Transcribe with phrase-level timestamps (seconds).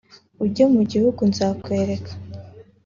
[0.43, 2.11] ujye mu gihugu nzakwereka